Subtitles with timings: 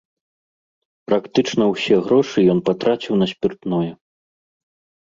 [1.09, 3.89] Практычна ўсе грошы ён патраціў на спіртное.